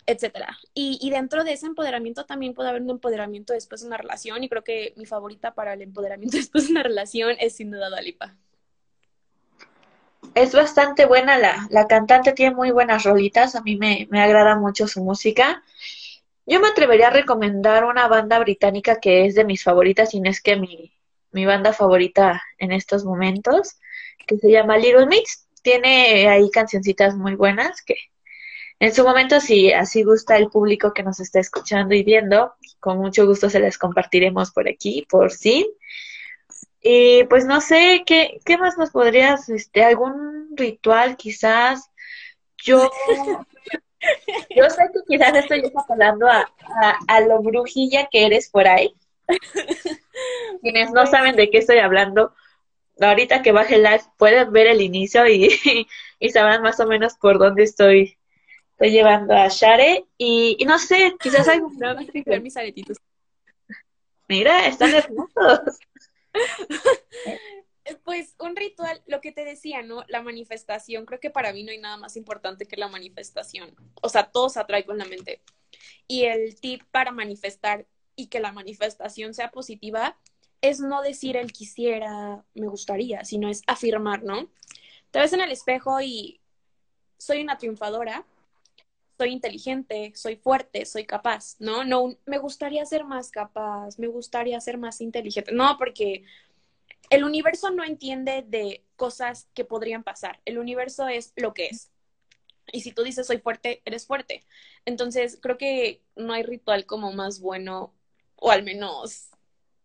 [0.06, 0.58] etcétera.
[0.74, 4.48] Y, dentro de ese empoderamiento también puede haber un empoderamiento después de una relación, y
[4.48, 8.36] creo que mi favorita para el empoderamiento después de una relación es sin duda Dalipa
[10.34, 14.56] es bastante buena la, la cantante, tiene muy buenas rolitas, a mí me, me agrada
[14.56, 15.62] mucho su música.
[16.46, 20.30] Yo me atrevería a recomendar una banda británica que es de mis favoritas y no
[20.30, 20.92] es que mi,
[21.32, 23.78] mi banda favorita en estos momentos,
[24.26, 25.46] que se llama Little Mix.
[25.62, 27.94] Tiene ahí cancioncitas muy buenas que
[28.82, 32.98] en su momento, si así gusta el público que nos está escuchando y viendo, con
[32.98, 35.72] mucho gusto se les compartiremos por aquí, por sí.
[36.80, 41.92] Y pues no sé, ¿qué, qué más nos podrías, este, algún ritual quizás?
[42.58, 42.90] Yo,
[44.56, 46.50] yo sé que quizás estoy hablando a,
[47.06, 48.96] a, lo brujilla que eres por ahí.
[50.60, 52.34] Quienes no saben de qué estoy hablando,
[53.00, 55.56] ahorita que baje el live pueden ver el inicio y,
[56.18, 58.18] y sabrán más o menos por dónde estoy,
[58.72, 60.04] estoy llevando a Share.
[60.18, 61.60] Y, y no sé, quizás hay...
[62.42, 62.98] mis aretitos.
[64.28, 65.78] Mira, están hermosos.
[68.04, 70.04] pues un ritual, lo que te decía, ¿no?
[70.08, 73.74] La manifestación, creo que para mí no hay nada más importante que la manifestación.
[74.00, 75.42] O sea, todo se atrae con la mente.
[76.06, 80.18] Y el tip para manifestar y que la manifestación sea positiva
[80.60, 84.48] es no decir el quisiera, me gustaría, sino es afirmar, ¿no?
[85.10, 86.40] Te ves en el espejo y
[87.18, 88.24] soy una triunfadora,
[89.18, 91.84] soy inteligente, soy fuerte, soy capaz, ¿no?
[91.84, 95.52] No, me gustaría ser más capaz, me gustaría ser más inteligente.
[95.52, 96.24] No, porque
[97.10, 100.40] el universo no entiende de cosas que podrían pasar.
[100.44, 101.90] El universo es lo que es.
[102.72, 104.44] Y si tú dices soy fuerte, eres fuerte.
[104.86, 107.92] Entonces, creo que no hay ritual como más bueno,
[108.36, 109.30] o al menos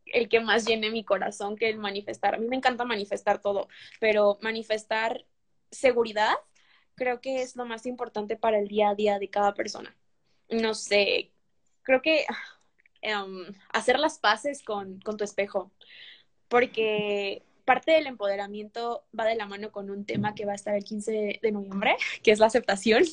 [0.06, 2.36] el que más llene mi corazón que el manifestar.
[2.36, 3.68] A mí me encanta manifestar todo,
[4.00, 5.26] pero manifestar
[5.70, 6.36] seguridad
[6.98, 9.96] creo que es lo más importante para el día a día de cada persona.
[10.50, 11.32] No sé,
[11.84, 12.26] creo que
[13.04, 15.72] um, hacer las paces con, con tu espejo,
[16.50, 20.76] porque parte del empoderamiento va de la mano con un tema que va a estar
[20.76, 23.04] el 15 de noviembre, que es la aceptación.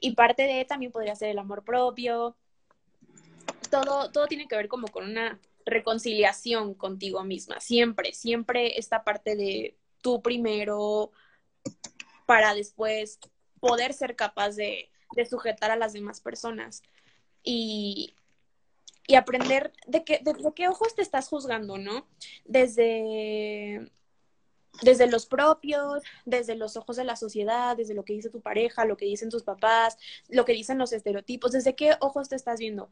[0.00, 2.36] Y parte de también podría ser el amor propio.
[3.70, 7.60] Todo, todo tiene que ver como con una reconciliación contigo misma.
[7.60, 11.12] Siempre, siempre esta parte de tú primero,
[12.32, 13.18] para después
[13.60, 14.88] poder ser capaz de,
[15.28, 16.82] sujetar a las demás personas
[17.42, 18.14] y,
[19.14, 22.06] aprender de, qué, de, qué ojos te estás juzgando, ¿no?
[22.46, 23.92] Desde,
[24.80, 28.86] desde los propios, desde los ojos de la sociedad, desde lo que dice tu pareja,
[28.86, 29.98] lo que dicen tus papás,
[30.30, 32.88] lo que dicen los estereotipos, desde qué ojos te estás viendo.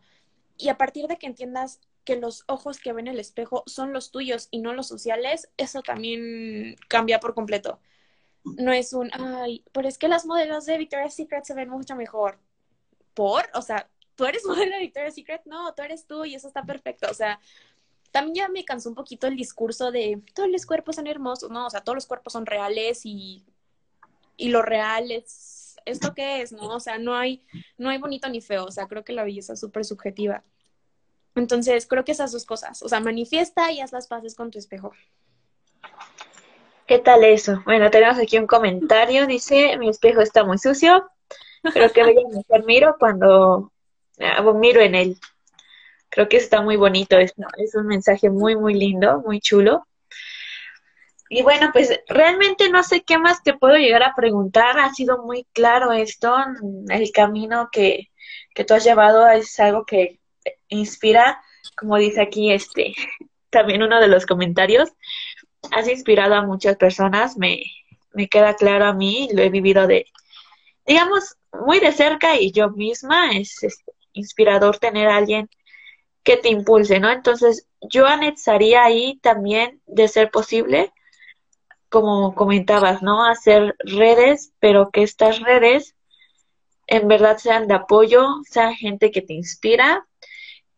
[0.59, 4.11] Y a partir de que entiendas que los ojos que ven el espejo son los
[4.11, 7.81] tuyos y no los sociales, eso también cambia por completo
[8.45, 11.95] no es un, ay, pero es que las modelos de Victoria's Secret se ven mucho
[11.97, 12.39] mejor.
[13.15, 13.49] ¿Por?
[13.55, 15.43] O sea, ¿tú eres modelo de Victoria's Secret?
[15.45, 17.09] No, tú eres tú y eso está perfecto.
[17.11, 17.41] O sea,
[18.11, 21.51] también ya me cansó un poquito el discurso de todos los cuerpos son hermosos.
[21.51, 23.45] No, o sea, todos los cuerpos son reales y,
[24.37, 26.69] y lo real es esto que es, ¿no?
[26.75, 27.43] O sea, no hay,
[27.79, 28.65] no hay bonito ni feo.
[28.65, 30.45] O sea, creo que la belleza es súper subjetiva.
[31.35, 32.83] Entonces, creo que esas dos cosas.
[32.83, 34.93] O sea, manifiesta y haz las paces con tu espejo.
[36.91, 37.63] ¿Qué tal eso?
[37.67, 39.29] Bueno, tenemos aquí un comentario.
[39.29, 41.09] Dice, mi espejo está muy sucio,
[41.73, 43.71] pero que bella mujer miro cuando
[44.57, 45.17] miro en él.
[46.09, 47.17] Creo que está muy bonito.
[47.17, 49.87] Es, es un mensaje muy, muy lindo, muy chulo.
[51.29, 54.81] Y bueno, pues realmente no sé qué más te puedo llegar a preguntar.
[54.81, 56.35] Ha sido muy claro esto.
[56.89, 58.11] El camino que,
[58.53, 60.19] que tú has llevado es algo que
[60.67, 61.41] inspira,
[61.77, 62.95] como dice aquí este,
[63.51, 64.91] también uno de los comentarios
[65.71, 67.63] has inspirado a muchas personas, me,
[68.13, 70.07] me queda claro a mí, lo he vivido de,
[70.87, 73.59] digamos, muy de cerca y yo misma es,
[74.13, 75.49] inspirador tener a alguien
[76.23, 77.11] que te impulse, ¿no?
[77.11, 80.93] Entonces, yo anexaría ahí también, de ser posible,
[81.89, 83.25] como comentabas, ¿no?
[83.25, 85.95] Hacer redes, pero que estas redes
[86.87, 90.07] en verdad sean de apoyo, sean gente que te inspira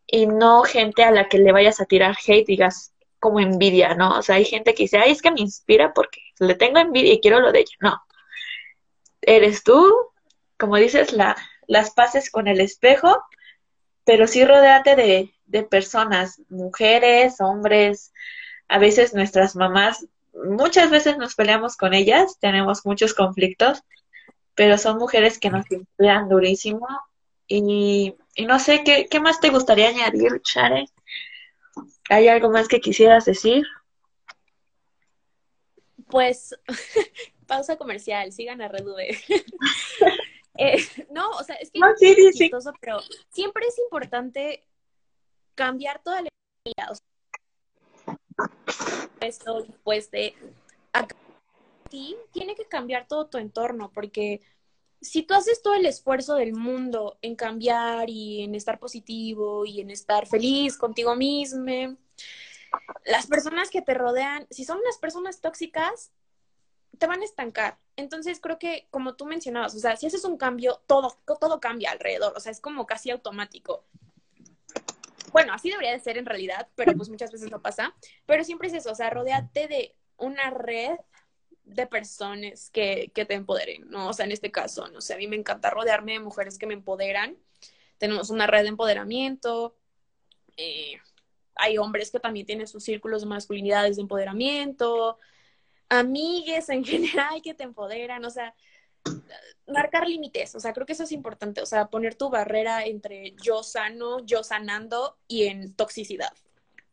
[0.05, 2.92] y no gente a la que le vayas a tirar hate, digas,
[3.23, 4.17] como envidia, ¿no?
[4.17, 7.13] O sea, hay gente que dice, ay, es que me inspira porque le tengo envidia
[7.13, 7.75] y quiero lo de ella.
[7.79, 8.03] No.
[9.21, 10.11] Eres tú,
[10.57, 13.23] como dices, la, las pases con el espejo,
[14.03, 18.11] pero sí rodeate de, de personas, mujeres, hombres,
[18.67, 23.83] a veces nuestras mamás, muchas veces nos peleamos con ellas, tenemos muchos conflictos,
[24.53, 26.87] pero son mujeres que nos inspiran durísimo.
[27.47, 30.87] Y, no sé, ¿qué, ¿qué más te gustaría añadir, Share?
[32.09, 33.65] ¿Hay algo más que quisieras decir?
[36.07, 36.55] Pues,
[37.47, 38.85] pausa comercial, sigan a Red
[40.57, 40.77] eh,
[41.11, 42.99] no, o sea, es que es chistoso, pero
[43.29, 44.63] siempre es importante
[45.55, 46.29] cambiar toda la.
[46.89, 46.95] O
[49.21, 50.35] esto después de
[50.93, 54.41] aquí tiene que cambiar todo tu entorno, porque
[55.03, 59.81] si tú haces todo el esfuerzo del mundo en cambiar y en estar positivo y
[59.81, 61.97] en estar feliz contigo mismo,
[63.05, 66.11] las personas que te rodean, si son unas personas tóxicas,
[66.97, 67.77] te van a estancar.
[67.97, 71.91] Entonces creo que, como tú mencionabas, o sea, si haces un cambio, todo, todo cambia
[71.91, 73.85] alrededor, o sea, es como casi automático.
[75.33, 77.93] Bueno, así debería de ser en realidad, pero pues muchas veces no pasa.
[78.25, 80.97] Pero siempre es eso, o sea, rodeate de una red
[81.65, 84.09] de personas que, que, te empoderen, ¿no?
[84.09, 86.67] O sea, en este caso, no sé, a mí me encanta rodearme de mujeres que
[86.67, 87.37] me empoderan.
[87.97, 89.75] Tenemos una red de empoderamiento.
[90.57, 90.97] Eh,
[91.55, 95.17] hay hombres que también tienen sus círculos de masculinidades de empoderamiento.
[95.89, 98.53] Amigues en general que te empoderan, o sea,
[99.67, 103.35] marcar límites, o sea, creo que eso es importante, o sea, poner tu barrera entre
[103.41, 106.33] yo sano, yo sanando y en toxicidad.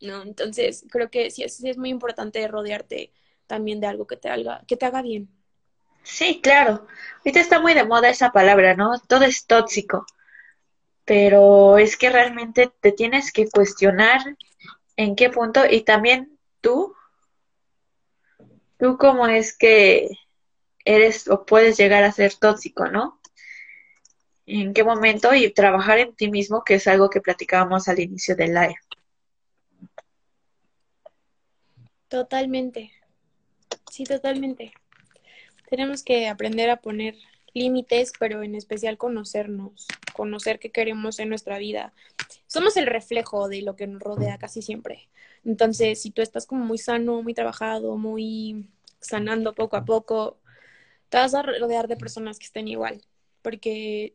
[0.01, 0.23] ¿no?
[0.23, 3.13] Entonces, creo que sí es, es muy importante rodearte
[3.51, 5.29] también de algo que te haga, que te haga bien.
[6.05, 6.87] Sí, claro.
[7.19, 8.93] Ahorita está muy de moda esa palabra, ¿no?
[9.09, 10.07] Todo es tóxico.
[11.05, 14.21] Pero es que realmente te tienes que cuestionar
[14.97, 16.95] en qué punto y también tú,
[18.79, 20.09] tú cómo es que
[20.85, 23.21] eres o puedes llegar a ser tóxico, ¿no?
[24.47, 28.37] En qué momento y trabajar en ti mismo, que es algo que platicábamos al inicio
[28.37, 28.79] del live.
[32.07, 32.93] Totalmente.
[33.91, 34.73] Sí, totalmente.
[35.69, 37.17] Tenemos que aprender a poner
[37.53, 41.93] límites, pero en especial conocernos, conocer qué queremos en nuestra vida.
[42.47, 45.09] Somos el reflejo de lo que nos rodea casi siempre.
[45.45, 48.69] Entonces, si tú estás como muy sano, muy trabajado, muy
[49.01, 50.39] sanando poco a poco,
[51.09, 53.03] te vas a rodear de personas que estén igual,
[53.43, 54.15] porque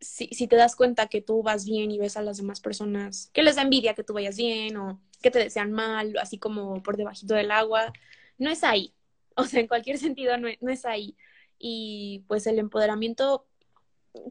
[0.00, 3.30] si, si te das cuenta que tú vas bien y ves a las demás personas
[3.32, 6.82] que les da envidia que tú vayas bien o que te desean mal, así como
[6.82, 7.92] por debajito del agua,
[8.38, 8.92] no es ahí.
[9.36, 11.16] O sea, en cualquier sentido no, no es ahí.
[11.58, 13.46] Y pues el empoderamiento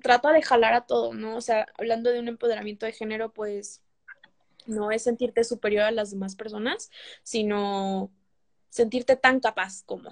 [0.02, 1.36] trata de jalar a todo, ¿no?
[1.36, 3.82] O sea, hablando de un empoderamiento de género, pues
[4.66, 6.90] no es sentirte superior a las demás personas,
[7.24, 8.12] sino
[8.70, 10.12] sentirte tan capaz como.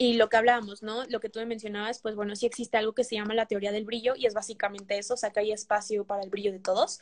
[0.00, 1.04] Y lo que hablábamos, ¿no?
[1.06, 3.72] Lo que tú me mencionabas, pues bueno, sí existe algo que se llama la teoría
[3.72, 6.60] del brillo y es básicamente eso, o sea, que hay espacio para el brillo de
[6.60, 7.00] todos.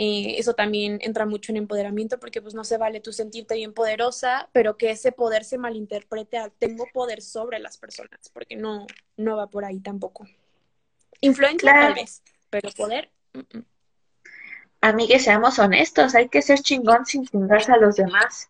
[0.00, 3.74] Eh, eso también entra mucho en empoderamiento porque pues no se vale tú sentirte bien
[3.74, 8.86] poderosa, pero que ese poder se malinterprete a tengo poder sobre las personas, porque no,
[9.16, 10.24] no va por ahí tampoco.
[11.20, 13.10] Influencia tal vez, pero poder.
[14.80, 18.48] Amigues, seamos honestos, hay que ser chingón sin chingarse a los demás.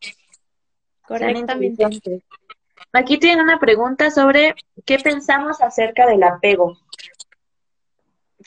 [1.01, 2.23] Correctamente.
[2.93, 6.77] Aquí tienen una pregunta sobre qué pensamos acerca del apego.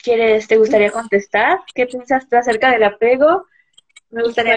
[0.00, 1.60] ¿Quieres, te gustaría contestar?
[1.74, 3.46] ¿Qué piensas tú acerca del apego?
[4.10, 4.56] Me gustaría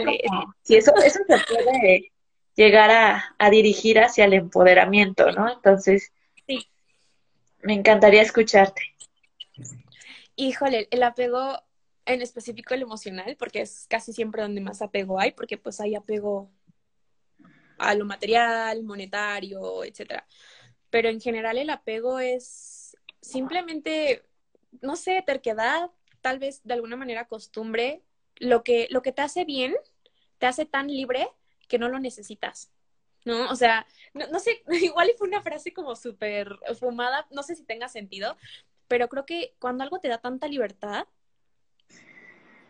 [0.64, 2.12] si eso, eso se puede
[2.56, 5.52] llegar a, a, dirigir hacia el empoderamiento, ¿no?
[5.52, 6.12] Entonces,
[6.48, 6.68] sí.
[7.62, 8.82] me encantaría escucharte.
[10.36, 11.60] Híjole, el apego
[12.06, 15.96] en específico el emocional, porque es casi siempre donde más apego hay, porque pues hay
[15.96, 16.52] apego
[17.78, 20.26] a lo material, monetario, etcétera.
[20.90, 24.24] Pero en general el apego es simplemente
[24.82, 28.02] no sé, terquedad, tal vez de alguna manera costumbre,
[28.38, 29.76] lo que, lo que te hace bien,
[30.38, 31.30] te hace tan libre
[31.68, 32.72] que no lo necesitas.
[33.24, 33.50] ¿No?
[33.50, 37.90] O sea, no, sé, igual fue una frase como súper fumada, no sé si tenga
[37.90, 38.38] sentido,
[38.88, 41.08] pero creo que cuando algo te da tanta libertad,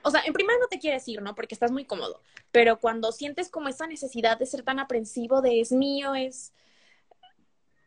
[0.02, 1.34] o sea, en primer no te quieres ir, ¿no?
[1.36, 5.60] Porque estás muy cómodo, pero cuando sientes como esa necesidad de ser tan aprensivo, de
[5.60, 6.54] es mío, es,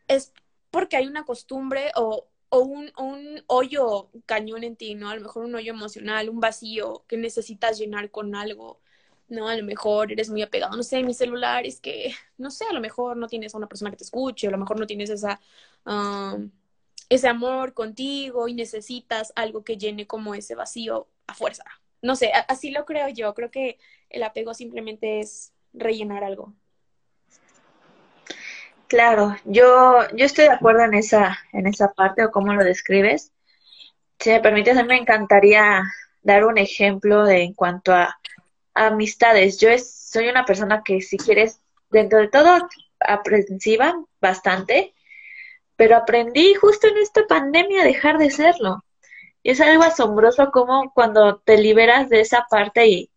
[0.07, 0.33] es
[0.69, 5.09] porque hay una costumbre o, o un, un hoyo cañón en ti, ¿no?
[5.09, 8.79] A lo mejor un hoyo emocional, un vacío que necesitas llenar con algo,
[9.27, 9.47] ¿no?
[9.47, 12.73] A lo mejor eres muy apegado, no sé, mi celular es que, no sé, a
[12.73, 15.09] lo mejor no tienes a una persona que te escuche, a lo mejor no tienes
[15.09, 15.39] esa,
[15.85, 16.51] um,
[17.09, 21.63] ese amor contigo y necesitas algo que llene como ese vacío a fuerza.
[22.01, 23.77] No sé, así lo creo yo, creo que
[24.09, 26.53] el apego simplemente es rellenar algo.
[28.89, 33.31] Claro, yo, yo estoy de acuerdo en esa, en esa parte o cómo lo describes.
[34.19, 35.83] Si me permites, a mí me encantaría
[36.23, 38.19] dar un ejemplo de en cuanto a,
[38.73, 39.59] amistades.
[39.59, 41.61] Yo es, soy una persona que si quieres,
[41.91, 42.67] dentro de todo,
[42.99, 44.95] aprensiva bastante,
[45.75, 48.83] pero aprendí justo en esta pandemia a dejar de serlo.
[49.43, 53.11] Y es algo asombroso como cuando te liberas de esa parte y,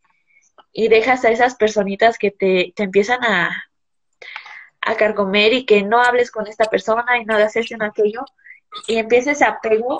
[0.72, 3.71] y dejas a esas personitas que te, te empiezan a,
[4.82, 8.24] a carcomer y que no hables con esta persona y no hagas esto y aquello,
[8.86, 9.98] y empieces a apego,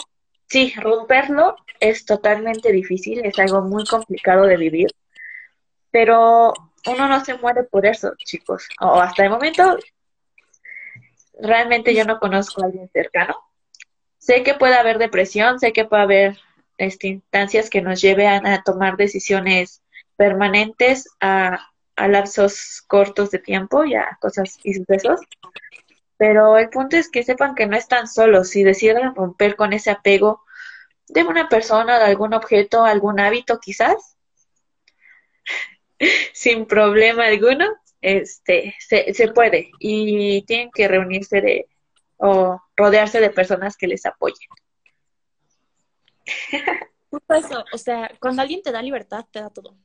[0.49, 4.89] sí, romperlo es totalmente difícil, es algo muy complicado de vivir,
[5.91, 6.53] pero
[6.87, 9.79] uno no se muere por eso, chicos, o hasta el momento
[11.41, 13.37] realmente yo no conozco a alguien cercano.
[14.19, 16.39] Sé que puede haber depresión, sé que puede haber
[16.79, 19.83] este, instancias que nos lleven a tomar decisiones
[20.17, 25.21] permanentes, a a lapsos cortos de tiempo y a cosas y sucesos.
[26.17, 28.51] Pero el punto es que sepan que no están solos.
[28.51, 30.43] Si deciden romper con ese apego
[31.09, 34.17] de una persona, de algún objeto, algún hábito quizás,
[36.33, 37.67] sin problema alguno,
[38.01, 39.71] este, se, se puede.
[39.79, 41.67] Y tienen que reunirse de,
[42.17, 44.49] o rodearse de personas que les apoyen.
[47.29, 49.77] Eso, o sea, cuando alguien te da libertad, te da todo.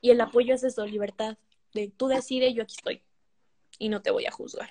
[0.00, 1.36] Y el apoyo es eso, libertad,
[1.74, 3.02] de tú decides, yo aquí estoy
[3.78, 4.70] y no te voy a juzgar.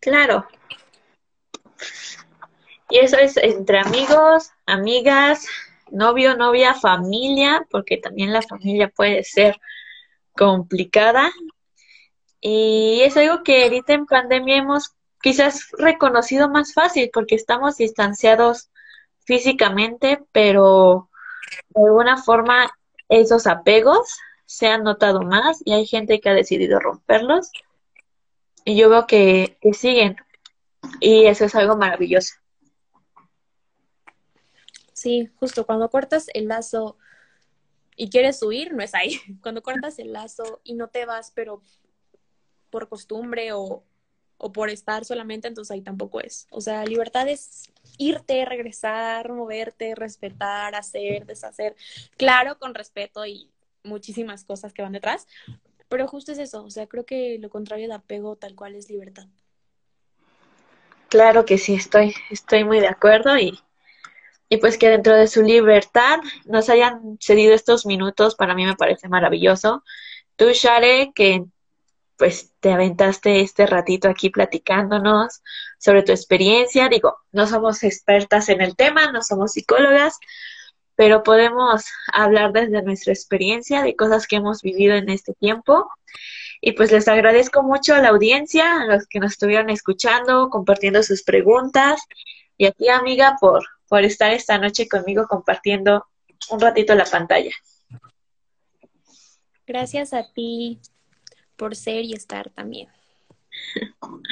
[0.00, 0.46] Claro.
[2.88, 5.46] Y eso es entre amigos, amigas,
[5.90, 9.60] novio, novia, familia, porque también la familia puede ser
[10.32, 11.30] complicada.
[12.40, 18.70] Y es algo que ahorita en pandemia hemos quizás reconocido más fácil porque estamos distanciados
[19.24, 21.10] físicamente, pero
[21.68, 22.70] de alguna forma
[23.10, 27.50] esos apegos se han notado más y hay gente que ha decidido romperlos.
[28.64, 30.16] Y yo veo que, que siguen.
[31.00, 32.34] Y eso es algo maravilloso.
[34.92, 36.96] Sí, justo cuando cortas el lazo
[37.96, 39.20] y quieres huir, no es ahí.
[39.42, 41.60] Cuando cortas el lazo y no te vas, pero
[42.70, 43.84] por costumbre o,
[44.40, 46.46] o por estar solamente, entonces ahí tampoco es.
[46.50, 51.76] O sea, libertad es irte, regresar, moverte, respetar, hacer, deshacer.
[52.16, 53.50] Claro, con respeto y
[53.84, 55.26] muchísimas cosas que van detrás,
[55.88, 56.64] pero justo es eso.
[56.64, 59.26] O sea, creo que lo contrario de apego tal cual es libertad.
[61.08, 63.58] Claro que sí, estoy, estoy muy de acuerdo y
[64.52, 68.74] y pues que dentro de su libertad nos hayan cedido estos minutos, para mí me
[68.74, 69.84] parece maravilloso.
[70.34, 71.44] Tú, Share, que
[72.20, 75.42] pues te aventaste este ratito aquí platicándonos
[75.78, 76.88] sobre tu experiencia.
[76.88, 80.18] Digo, no somos expertas en el tema, no somos psicólogas,
[80.94, 85.90] pero podemos hablar desde nuestra experiencia de cosas que hemos vivido en este tiempo.
[86.60, 91.02] Y pues les agradezco mucho a la audiencia, a los que nos estuvieron escuchando, compartiendo
[91.02, 92.00] sus preguntas,
[92.56, 96.06] y a ti, amiga, por por estar esta noche conmigo compartiendo
[96.50, 97.50] un ratito la pantalla.
[99.66, 100.78] Gracias a ti
[101.60, 102.88] por ser y estar también.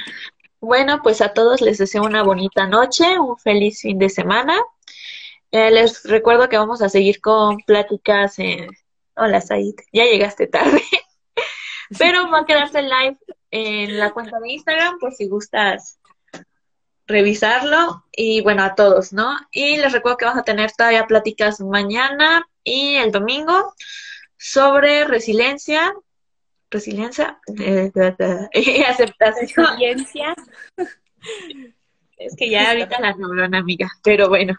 [0.61, 4.61] Bueno, pues a todos les deseo una bonita noche, un feliz fin de semana.
[5.53, 8.69] Eh, les recuerdo que vamos a seguir con pláticas en...
[9.15, 10.83] Hola, Said, ya llegaste tarde.
[11.97, 13.19] Pero va a quedarse live
[13.53, 16.01] en la cuenta de Instagram por si gustas
[17.07, 19.39] revisarlo y bueno, a todos, ¿no?
[19.53, 23.75] Y les recuerdo que vamos a tener todavía pláticas mañana y el domingo
[24.37, 25.95] sobre resiliencia,
[26.71, 29.67] resiliencia y aceptación.
[29.67, 30.35] Resiliencia.
[32.17, 34.59] Es que ya ahorita la una amiga, pero bueno,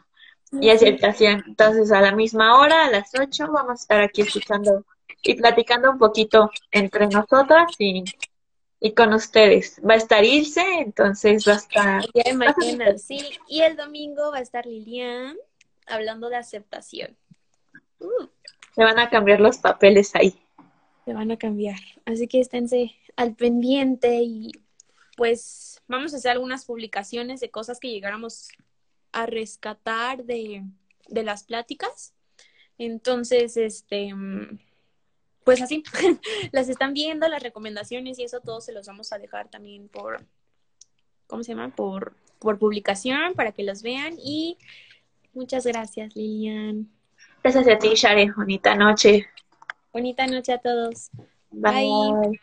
[0.52, 1.44] y aceptación.
[1.48, 4.86] Entonces, a la misma hora, a las 8, vamos a estar aquí escuchando
[5.22, 8.04] y platicando un poquito entre nosotras y
[8.80, 9.82] y con ustedes.
[9.88, 12.06] Va a estar Ilse, entonces va a estar...
[12.14, 13.20] Ya imagino, sí.
[13.48, 15.36] Y el domingo va a estar Lilian
[15.86, 17.18] hablando de aceptación.
[18.00, 18.28] Uh.
[18.74, 20.40] Se van a cambiar los papeles ahí.
[21.10, 21.80] Se van a cambiar.
[22.06, 24.52] Así que esténse al pendiente y
[25.18, 28.50] pues vamos a hacer algunas publicaciones de cosas que llegáramos
[29.12, 30.64] a rescatar de,
[31.08, 32.14] de las pláticas.
[32.78, 34.14] Entonces, este
[35.44, 35.82] pues así,
[36.52, 40.24] las están viendo, las recomendaciones y eso todo se los vamos a dejar también por,
[41.26, 41.76] ¿cómo se llama?
[41.76, 44.60] Por, por publicación para que los vean y
[45.34, 46.88] muchas gracias, Lilian.
[47.42, 48.32] Gracias a ti, Share.
[48.32, 49.28] Bonita noche.
[49.92, 51.10] Bonita noche a todos.
[51.52, 52.40] Bye.